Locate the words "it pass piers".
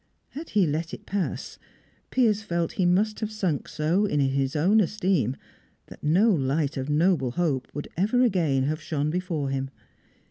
0.95-2.41